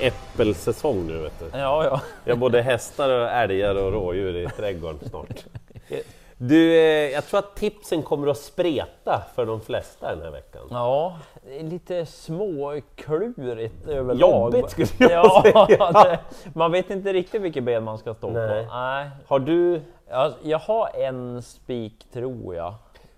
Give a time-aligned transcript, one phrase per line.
[0.00, 1.58] äppelsäsong nu vet du.
[1.58, 2.00] Ja, ja.
[2.24, 5.44] Vi har både hästar, och älgar och rådjur i trädgården snart.
[6.40, 10.62] Du, eh, jag tror att tipsen kommer att spreta för de flesta den här veckan.
[10.70, 11.18] Ja,
[11.60, 14.54] lite småklurigt överlag.
[14.54, 15.92] Jobbigt skulle jag ja, säga.
[15.92, 16.18] det,
[16.54, 18.64] Man vet inte riktigt vilket ben man ska stå Nej.
[18.64, 18.74] på.
[18.74, 19.10] Nej.
[19.26, 19.80] Har du...
[20.10, 22.74] Jag, jag har en spik tror jag.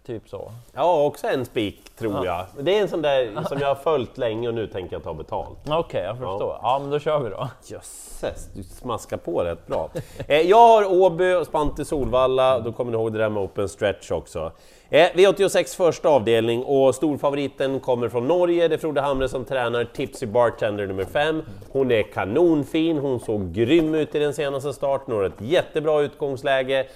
[0.07, 0.53] Typ så.
[0.75, 2.46] Ja, också en spik tror jag.
[2.61, 5.15] Det är en sån där som jag har följt länge och nu tänker jag ta
[5.15, 5.59] betalt.
[5.69, 6.59] Okej, jag förstår.
[6.62, 6.79] Ja.
[6.83, 7.48] men då kör vi då.
[7.65, 9.91] Jösses, du smaskar på rätt bra.
[10.29, 13.69] Eh, jag har Åby och Spante Solvalla, då kommer ni ihåg det där med open
[13.69, 14.52] stretch också.
[14.91, 19.85] Eh, V86 första avdelning och storfavoriten kommer från Norge, det är Frode Hamre som tränar,
[19.85, 21.43] Tipsy Bartender nummer 5.
[21.73, 26.01] Hon är kanonfin, hon såg grym ut i den senaste starten, hon har ett jättebra
[26.01, 26.87] utgångsläge.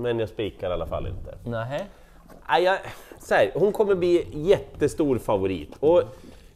[0.00, 1.38] Men jag spikar i alla fall inte.
[1.44, 1.84] Nej.
[2.48, 2.78] Nej, jag,
[3.20, 5.70] så här, hon kommer bli jättestor favorit.
[5.80, 6.02] Och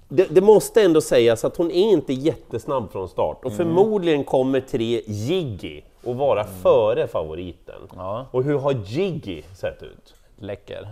[0.08, 4.60] det, det måste ändå sägas att hon är inte jättesnabb från start och förmodligen kommer
[4.60, 7.80] tre Jiggy att vara före favoriten.
[7.96, 8.26] Ja.
[8.30, 10.14] Och hur har Jiggy sett ut?
[10.38, 10.88] Läcker.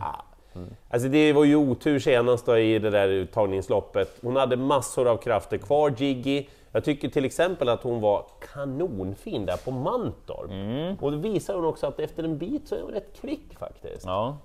[0.91, 4.19] Alltså det var ju otur senast då i det där uttagningsloppet.
[4.23, 6.47] Hon hade massor av krafter kvar, Jiggy.
[6.73, 11.03] Jag tycker till exempel att hon var kanonfin där på Mantorp.
[11.03, 14.05] Och det visar hon också att efter en bit så är hon rätt kvick faktiskt.
[14.07, 14.37] Ja.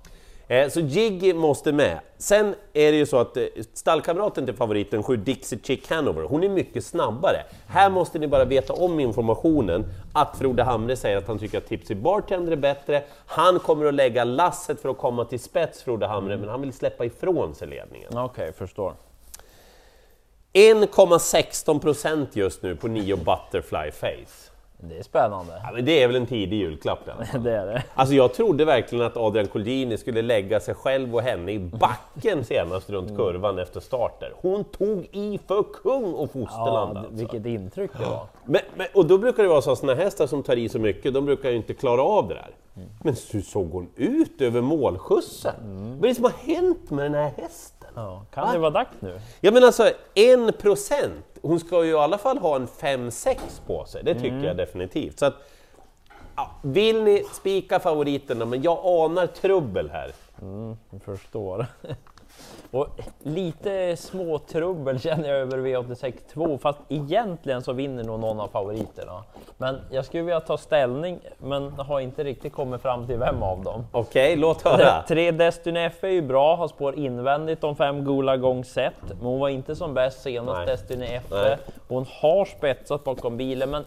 [0.48, 2.00] Eh, Så Jiggy måste med.
[2.18, 6.44] Sen är det ju så att eh, stallkamraten till favoriten, 7 Dixie Chick Hanover, hon
[6.44, 7.38] är mycket snabbare.
[7.68, 11.66] Här måste ni bara veta om informationen att Frode Hamre säger att han tycker att
[11.68, 13.04] Tipsy Bartender är bättre.
[13.26, 16.74] Han kommer att lägga lasset för att komma till spets, Frode Hamre, men han vill
[16.74, 18.18] släppa ifrån sig ledningen.
[18.18, 18.94] Okej, förstår.
[20.54, 24.50] 1,16 procent just nu på 9 Butterfly Face.
[24.90, 25.62] Det är spännande.
[25.64, 27.44] Ja, men det är väl en tidig julklapp i alla fall.
[27.44, 27.84] Det är det.
[27.94, 32.46] Alltså jag trodde verkligen att Adrian Colgjini skulle lägga sig själv och henne i backen
[32.46, 34.34] senast runt kurvan efter starter.
[34.36, 37.16] Hon tog i för kung och fosterland Ja, alltså.
[37.16, 38.26] vilket intryck det var.
[38.46, 40.80] Men, men, och då brukar det vara så att såna hästar som tar i så
[40.80, 42.56] mycket, de brukar ju inte klara av det där.
[43.04, 45.54] Men hur såg hon ut över målskjutsen?
[46.00, 47.73] Vad är det som har hänt med den här hästen?
[47.96, 48.26] Ja.
[48.34, 49.20] Kan det vara dags nu?
[49.42, 51.26] Ja men alltså, en procent!
[51.42, 53.38] Hon ska ju i alla fall ha en 5-6
[53.68, 55.20] på sig, det tycker jag definitivt.
[55.20, 55.34] Så att,
[56.36, 60.14] ja, vill ni spika favoriterna, men jag anar trubbel här.
[60.90, 61.66] Jag förstår.
[62.74, 62.88] Och
[63.24, 69.24] lite småtrubbel känner jag över V86 2, fast egentligen så vinner nog någon av favoriterna.
[69.58, 73.64] Men jag skulle vilja ta ställning, men har inte riktigt kommit fram till vem av
[73.64, 73.86] dem.
[73.92, 75.04] Okej, låt höra.
[75.08, 79.26] Tre Destiny F är ju bra, har spår invändigt om fem gula gång set, men
[79.26, 80.66] hon var inte som bäst senast Nej.
[80.66, 81.24] Destiny F.
[81.32, 81.58] Nej.
[81.88, 83.84] Hon har spetsat bakom bilen, men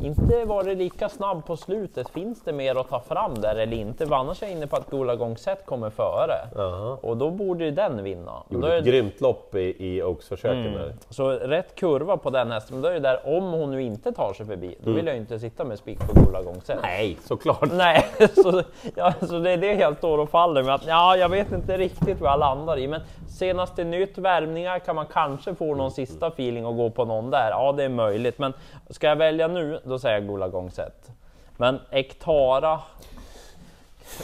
[0.00, 2.08] inte varit lika snabb på slutet.
[2.08, 4.06] Finns det mer att ta fram där eller inte?
[4.06, 6.34] För annars är jag inne på att gula gång set kommer före.
[6.54, 6.98] Jaha.
[7.02, 8.42] Och då borde ju den vinna.
[8.50, 10.94] Gjorde är ett det, grymt lopp i, i Oaks-försöken där.
[11.10, 14.12] så rätt kurva på den hästen, men då är det där, om hon nu inte
[14.12, 16.78] tar sig förbi, då vill jag ju inte sitta med spik på gula gång set.
[16.82, 17.72] Nej, såklart.
[17.72, 18.62] Nej, så,
[18.94, 20.74] ja, så det är det jag står och faller med.
[20.74, 24.96] Att, ja, jag vet inte riktigt vad jag landar i, men senaste nytt, värmningar, kan
[24.96, 27.50] man kanske få någon sista feeling och gå på någon där.
[27.50, 28.52] Ja, det är möjligt, men
[28.90, 31.10] ska jag välja nu, då säger jag Gula gång set.
[31.56, 32.80] Men Ektara,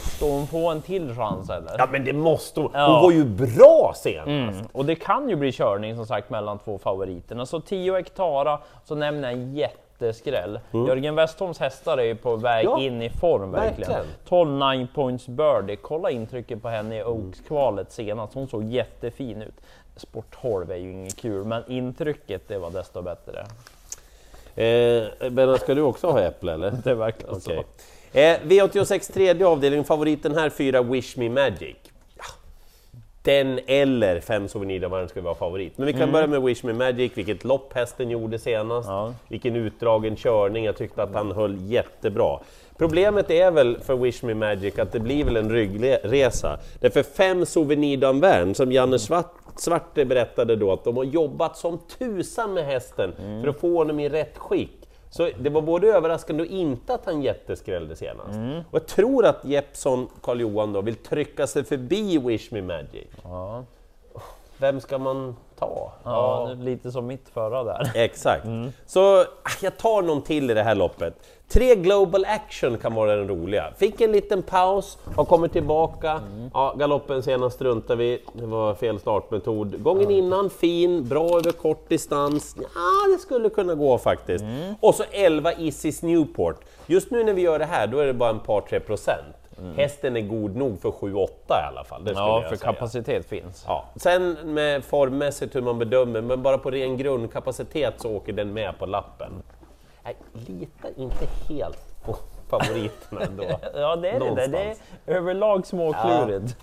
[0.01, 1.75] ska hon få en till chans eller?
[1.77, 2.69] Ja men det måste hon.
[2.73, 3.01] Hon Ja.
[3.01, 4.27] var ju bra senast.
[4.27, 4.55] Mm.
[4.71, 7.45] Och det kan ju bli körning som sagt mellan två favoriterna.
[7.45, 10.59] Så 10 Ektara, så nämner jag en jätteskräll.
[10.71, 13.91] Jörgen Westholms hästar är ju på väg Ja, in i form verkligen.
[13.91, 14.15] verkligen.
[14.29, 18.33] 12 9 points birdie, kolla intrycket på henne i Oaks-kvalet senast.
[18.33, 19.53] Hon såg jättefin ut.
[19.95, 23.45] Sport 12 är ju inget kul, men intrycket det var desto bättre.
[24.55, 26.71] Eh, Benna, ska du också ha äpple eller?
[26.83, 27.41] Det verkar Okej.
[27.41, 27.51] så.
[28.19, 31.75] Eh, V86 tredje avdelning, favoriten här fyra Wish Me Magic.
[33.23, 35.77] Den eller fem Souvenir ska vara favorit.
[35.77, 38.89] Men vi kan börja med Wish Me Magic, vilket lopp hästen gjorde senast.
[38.89, 39.13] Ja.
[39.27, 42.39] Vilken utdragen körning, jag tyckte att han höll jättebra.
[42.77, 46.59] Problemet är väl för Wish Me Magic att det blir väl en ryggresa.
[46.79, 52.53] Därför fem Souvenir som Janne Svart, Svarte berättade då att de har jobbat som tusan
[52.53, 54.82] med hästen för att få honom i rätt skick.
[55.15, 58.39] Så det var både överraskande och inte att han jätteskrällde senast.
[58.69, 63.07] Och jag tror att Jeppson, Karl Johan då, vill trycka sig förbi Wish Me Magic.
[63.23, 63.63] Ja.
[64.57, 65.82] Vem ska man ta?
[66.03, 67.91] Ja, lite som mitt förra där.
[67.95, 68.45] Exakt.
[68.85, 69.25] Så ah,
[69.61, 71.13] jag tar någon till i det här loppet.
[71.47, 73.73] Tre Global Action kan vara den roliga.
[73.77, 76.21] Fick en liten paus, har kommit tillbaka.
[76.53, 79.83] Ja, galoppen senast struntade vi, det var fel startmetod.
[79.83, 82.55] Gången innan fin, bra över kort distans.
[82.57, 84.45] Ja, det skulle kunna gå faktiskt.
[84.79, 86.59] Och så 11 Isis Newport.
[86.85, 89.35] Just nu när vi gör det här, då är det bara en par tre procent.
[89.77, 91.29] Hästen är god nog för 7-8 i
[91.67, 92.03] alla fall.
[92.03, 93.63] Det Ja, för kapacitet finns.
[93.67, 93.85] Ja.
[93.95, 98.79] Sen med formmässigt hur man bedömer, men bara på ren grundkapacitet så åker den med
[98.79, 99.31] på lappen.
[100.03, 102.15] Jag litar inte helt på
[102.49, 103.43] favoriterna ändå.
[103.75, 104.19] Ja, det är det.
[104.19, 104.51] Någonstans.
[105.05, 106.57] Det är överlag småklurigt.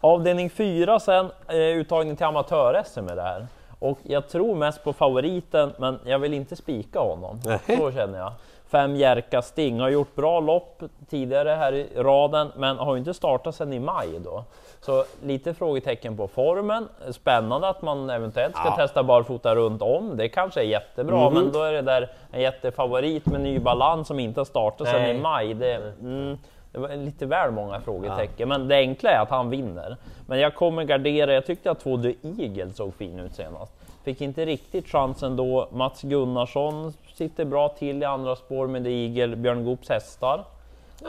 [0.00, 3.46] Avdelning 4 sen, eh, uttagning till amatör-SM är det här.
[3.82, 7.40] Och jag tror mest på favoriten, men jag vill inte spika honom.
[7.44, 7.76] Nähä.
[7.78, 8.32] Så känner jag.
[8.70, 13.14] Fem Jerka Sting har gjort bra lopp tidigare här i raden, men har ju inte
[13.14, 14.44] startat sedan i maj då.
[14.80, 16.88] Så lite frågetecken på formen.
[17.10, 18.76] Spännande att man eventuellt ska Ja.
[18.76, 20.16] testa barfota runt om.
[20.16, 21.34] Det kanske är jättebra, Mhm.
[21.34, 25.02] men då är det där en jättefavorit med ny balans som inte har startat sedan
[25.02, 25.16] Nej.
[25.16, 25.54] i maj.
[25.54, 26.38] Det, mm,
[26.72, 29.96] det var lite väl många frågetecken, men det enkla är att han vinner.
[30.26, 33.72] Men jag kommer gardera, jag tyckte att två The Eagle såg fin ut senast.
[34.04, 35.68] Fick inte riktigt chansen då.
[35.72, 40.44] Mats Gunnarsson sitter bra till i andra spår med The Eagle, Björn Goops hästar.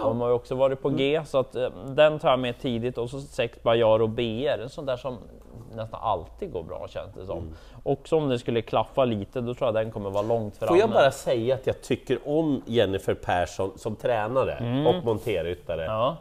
[0.01, 2.97] De har ju också varit på G, så att, eh, den tar jag med tidigt.
[2.97, 5.17] Och så sex Bajar och BR, en sån där som
[5.75, 7.37] nästan alltid går bra känns det som.
[7.37, 7.53] Mm.
[7.83, 10.67] Och om det skulle klaffa lite, då tror jag den kommer vara långt framme.
[10.67, 15.85] Får jag bara säga att jag tycker om Jennifer Persson som tränare och monterryttare.
[15.85, 15.95] Mm.
[15.95, 16.17] Ja,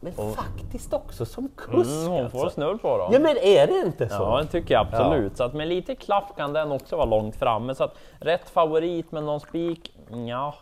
[0.00, 2.54] Men faktiskt också som kusk mm, hon får alltså.
[2.54, 3.10] snull på dem.
[3.12, 4.14] Ja men är det inte så?
[4.14, 5.36] Ja, det tycker jag absolut.
[5.36, 7.74] Så att med lite klaff kan den också vara långt framme.
[7.74, 9.92] Så att rätt favorit med någon spik,
[10.28, 10.54] ja,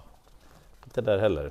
[0.90, 1.50] Inte där heller.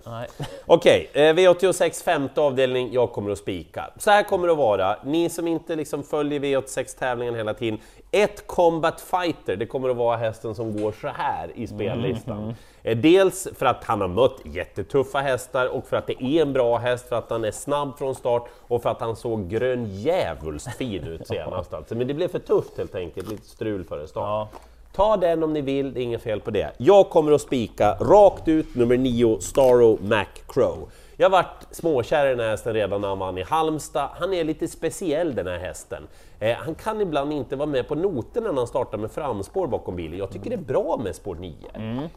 [0.66, 3.90] Okej, eh, V86 femte avdelning, jag kommer att spika.
[3.98, 7.80] Så här kommer det att vara, ni som inte liksom följer V86-tävlingen hela tiden,
[8.12, 12.56] ett Combat Fighter, det kommer att vara hästen som går så här i spellistan.
[12.84, 16.54] Eh, Dels för att han har mött jättetuffa hästar och för att det är en
[16.54, 19.86] bra häst, för att han är snabb från start och för att han såg grön
[19.86, 21.74] djävulskt fin ut senast.
[21.74, 21.96] Alltså.
[21.96, 24.24] Men det blev för tufft helt enkelt, lite strul före start.
[24.54, 24.60] Ja.
[24.92, 26.72] Ta den om ni vill, det är inget fel på det.
[26.78, 30.90] Jag kommer att spika rakt ut nummer 9, Starro Mac Crow.
[31.18, 34.10] Jag har varit småkär i den här hästen redan när han vann i Halmstad.
[34.20, 36.08] Han är lite speciell den här hästen.
[36.40, 39.96] Eh, han kan ibland inte vara med på noterna när han startar med framspår bakom
[39.96, 40.18] bilen.
[40.18, 41.54] Jag tycker det är bra med spår 9.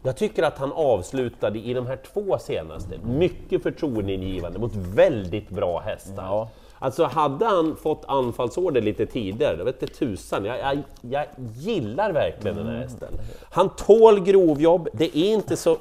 [0.03, 5.79] Jag tycker att han avslutade i de här två senaste, mycket förtroendeingivande mot väldigt bra
[5.79, 6.23] hästar.
[6.23, 6.49] Ja.
[6.83, 10.45] Alltså hade han fått anfallsorder lite tidigare, då vette tusan.
[10.45, 11.25] Jag, jag, jag
[11.57, 13.07] gillar verkligen den här hästen.
[13.49, 15.77] Han tål grovjobb, det är inte så...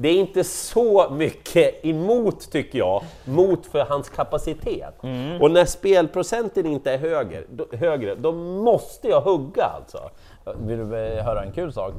[0.00, 4.94] Det är inte så mycket emot, tycker jag, mot för hans kapacitet.
[5.40, 9.98] Och när spelprocenten inte är högre, då, högre, då måste jag hugga alltså.
[10.66, 11.92] Vill du eh, höra en kul sak?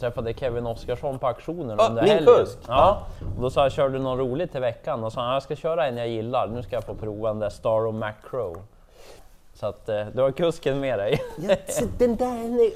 [0.00, 2.34] Träffade Kevin Oskarsson på auktionen Ja, under min helgen.
[2.34, 2.58] kusk.
[2.68, 3.02] Ja,
[3.36, 5.04] och då sa jag, kör du något roligt till veckan?
[5.04, 7.38] Och sa han, jag ska köra en jag gillar, nu ska jag få prova den
[7.38, 8.56] där Star of Macro.
[9.54, 11.22] Så att eh, du har kusken med dig.
[11.48, 11.56] Ja,
[11.98, 12.70] den där är en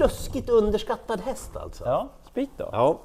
[0.00, 1.84] ruskigt underskattad häst alltså.
[1.84, 2.68] Ja, spik då.
[2.72, 2.98] Ja.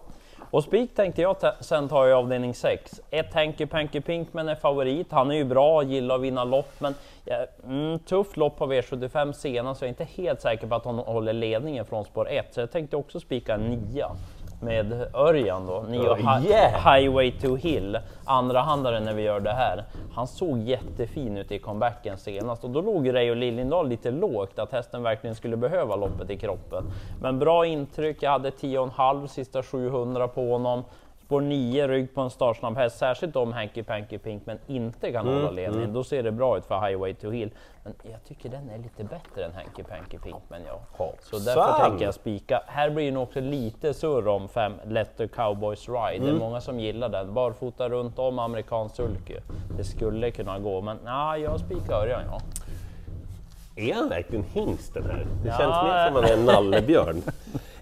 [0.52, 3.02] Och spik tänkte jag sen tar jag avdelning 6.
[3.10, 5.12] Ett Hanky Panky Pinkman är favorit.
[5.12, 9.32] Han är ju bra, gillar att vinna lopp, men ja, mm, tufft lopp på V75
[9.34, 12.48] senast, så jag är inte helt säker på att han håller ledningen från spår 1.
[12.52, 14.12] Så jag tänkte också spika en nia
[14.60, 16.96] med Örjan då, nio Oh, yeah.
[16.96, 19.84] Highway to Hill, andra handlare när vi gör det här.
[20.14, 24.72] Han såg jättefin ut i comebacken senast och då låg Reijo Liljendahl lite lågt, att
[24.72, 26.84] hästen verkligen skulle behöva loppet i kroppen.
[27.22, 30.84] Men bra intryck, jag hade 10,5 sista 700 på honom.
[31.30, 35.28] Spår 9 rygg på en startsnabb häst, särskilt om Hanky Panky Pink men inte kan
[35.28, 35.94] hålla ledningen.
[35.94, 37.50] Då ser det bra ut för Highway to Hill.
[37.84, 40.80] Men jag tycker den är lite bättre än Hanky Panky Pink men ja.
[41.22, 42.62] Så därför tänker jag spika.
[42.68, 46.26] Här blir det nog också lite surr om fem Let the Cowboys Ride.
[46.26, 47.34] Det är många som gillar den.
[47.34, 49.36] Barfota runt om amerikansk sulky.
[49.78, 52.40] Det skulle kunna gå, men nej, jag spikar Örjan ja.
[53.76, 55.26] Är han verkligen hingst den här?
[55.44, 55.58] Det Ja.
[55.58, 57.22] känns mer som att han är en nallebjörn.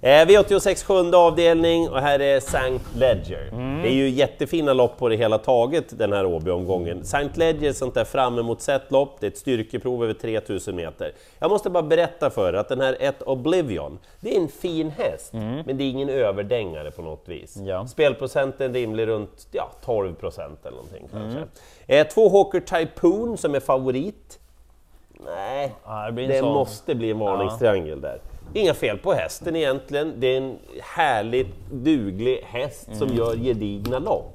[0.01, 2.79] Eh, V86 sjunde avdelning och här är St.
[2.95, 3.51] Ledger.
[3.81, 7.01] Det är ju jättefina lopp på det hela taget den här Åby-omgången.
[7.01, 7.29] St.
[7.35, 11.11] Ledger sånt där fram emot sett lopp, det är ett styrkeprov över 3000 meter.
[11.39, 14.89] Jag måste bara berätta för er att den här ett Oblivion, det är en fin
[14.89, 17.57] häst, men det är ingen överdängare på något vis.
[17.57, 17.87] Ja.
[17.87, 21.43] Spelprocenten rimlig runt ja, 12 procent eller någonting kanske.
[21.87, 24.39] Eh, två Hawker Typhoon som är favorit.
[25.25, 28.19] Nej, Ja, det det måste bli en varningstriangel där.
[28.57, 33.17] Inga fel på hästen egentligen, det är en härligt duglig häst som Mm.
[33.17, 34.33] gör gedigna lopp.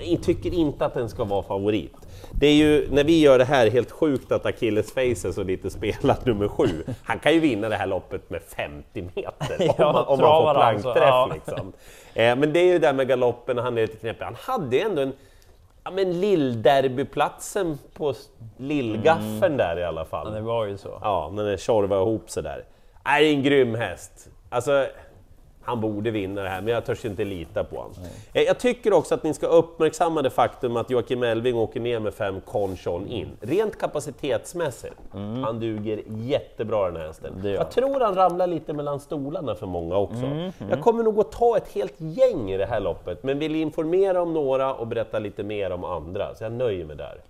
[0.00, 1.92] Jag tycker inte att den ska vara favorit.
[2.40, 5.42] Det är ju, när vi gör det här, helt sjukt att Achilles Face är så
[5.42, 6.68] lite spelad nummer sju.
[7.04, 10.42] Han kan ju vinna det här loppet med 50 meter om, Ja, man, om man
[10.42, 11.08] får alltså, plankträff.
[11.08, 11.30] ja.
[11.34, 11.72] Liksom.
[12.14, 14.24] Eh, men det är ju det där med galoppen, han är lite knepig.
[14.24, 15.12] Han hade ju ändå en
[15.84, 18.14] ja, men lillderbyplatsen på
[18.56, 20.32] lillgaffeln där i alla fall.
[20.32, 20.98] Det var ju så.
[21.02, 22.64] Ja, när det tjorvar ihop sig där.
[23.04, 24.28] Är en grym häst.
[24.48, 24.86] Alltså,
[25.64, 27.92] han borde vinna det här, men jag törs inte lita på honom.
[28.32, 31.98] Eh, Jag tycker också att ni ska uppmärksamma det faktum att Joakim Elving åker ner
[31.98, 33.28] med fem Conchon in.
[33.40, 34.94] Rent kapacitetsmässigt,
[35.44, 37.34] han duger jättebra den här hästen.
[37.40, 37.52] Mm.
[37.52, 40.50] Jag tror han ramlar lite mellan stolarna för många också.
[40.70, 44.22] Jag kommer nog att ta ett helt gäng i det här loppet, men vill informera
[44.22, 47.20] om några och berätta lite mer om andra, så jag nöjer mig där.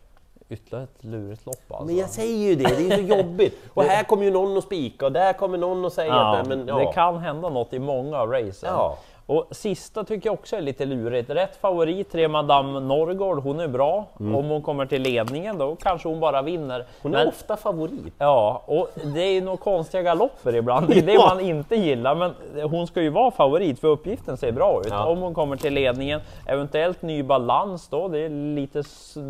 [0.53, 1.85] Ytterligare ett lurigt lopp alltså.
[1.85, 3.59] Men jag säger ju det, det är så jobbigt.
[3.75, 6.49] Och här kommer ju någon att spika och där kommer någon att säga Ja, att...
[6.49, 6.79] Men, ja.
[6.79, 8.71] Det kan hända något i många av racen.
[8.73, 8.99] Ja.
[9.27, 11.31] Och sista tycker jag också är lite lurigt.
[11.31, 14.05] Rätt favorit, tre Madame Norrgård, hon är bra.
[14.19, 16.75] Om hon kommer till ledningen då kanske hon bara vinner.
[16.75, 16.87] Mm.
[17.03, 18.15] Hon är Men- ofta favorit.
[18.19, 20.89] Ja, och det är ju några konstiga galopper ibland.
[20.93, 22.15] Det är det man inte gillar.
[22.15, 22.33] Men
[22.71, 24.87] hon ska ju vara favorit för uppgiften ser bra ut.
[24.91, 25.07] Ja.
[25.07, 28.83] Om hon kommer till ledningen, eventuellt ny balans då, det är lite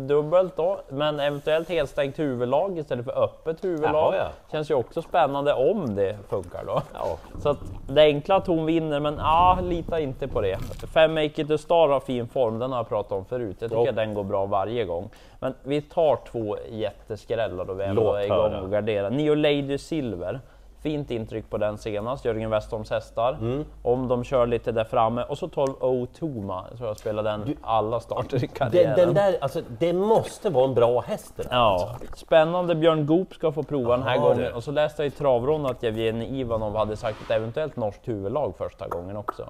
[0.07, 0.79] dubbelt då.
[0.89, 4.13] Men eventuellt helstängt huvudlag istället för öppet huvudlag.
[4.13, 4.51] Jaha, ja.
[4.51, 6.81] Känns ju också spännande om det funkar då.
[6.93, 7.17] Ja.
[7.41, 7.57] Så att
[7.87, 10.57] det är enkla att hon vinner, men ja, lita inte på det.
[10.93, 13.57] Fem Make It A Star har fin form, den har jag pratat om förut.
[13.59, 15.09] Jag tycker att den går bra varje gång.
[15.39, 19.09] Men vi tar två jätteskrällar då vi ändå är igång och garderar.
[19.09, 20.39] Nio Lady Silver.
[20.81, 23.37] Fint intryck på den senast, Jörgen Westholms hästar.
[23.41, 23.65] Mm.
[23.83, 25.23] Om de kör lite där framme.
[25.23, 28.95] Och så 12 O Toma, tror jag spelade den alla starter i Den, karriären.
[28.97, 31.47] den där, alltså, det måste vara en bra häst där.
[31.51, 32.75] Ja, spännande.
[32.75, 34.37] Björn Goop ska få prova den här gången.
[34.37, 34.53] det.
[34.53, 38.53] Och så läste jag i travronden att Jevgenij Ivanov hade sagt ett eventuellt norskt huvudlag
[38.57, 39.49] första gången också.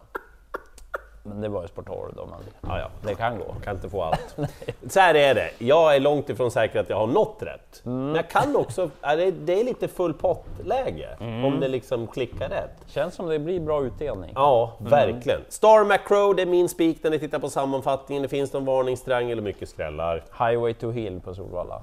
[1.26, 2.40] Men det var ju Sportoro då, men
[2.72, 2.88] Ja, ja.
[3.08, 3.56] det kan gå.
[3.64, 4.36] kan inte få allt.
[4.90, 7.82] Så här är det, jag är långt ifrån säker att jag har nått rätt.
[7.86, 8.06] Mm.
[8.06, 11.46] Men jag kan också, det, är lite full pott-läge, Mm.
[11.46, 12.72] om det liksom klickar rätt.
[12.88, 14.32] Känns som det blir bra utdelning.
[14.36, 15.40] Ja, verkligen.
[15.50, 18.24] Star Macro, det är min spik när ni tittar på sammanfattningen.
[18.24, 20.24] Det finns någon varningstriangel och mycket skrällar.
[20.40, 21.82] Highway to Hill på Solvalla.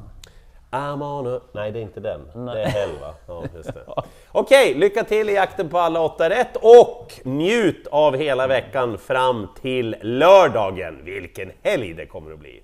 [0.71, 1.41] I'm on a...
[1.53, 2.47] Nej, det är inte den.
[2.47, 3.15] Det är Hell, va?
[3.27, 3.81] Ja, just det.
[4.33, 9.49] Okej, lycka till i jakten på alla åtta rätt och njut av hela veckan fram
[9.63, 11.05] till lördagen.
[11.05, 12.63] Vilken helg det kommer att bli!